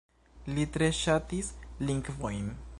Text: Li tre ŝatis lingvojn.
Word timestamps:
Li 0.55 0.65
tre 0.77 0.87
ŝatis 1.01 1.53
lingvojn. 1.87 2.53